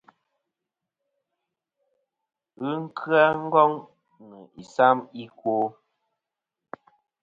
Ghɨ 2.59 2.71
kya 2.97 3.23
Ngong 3.45 3.75
nɨ 4.29 4.37
isam 4.61 4.97
i 5.23 5.25
kwo. 5.37 5.55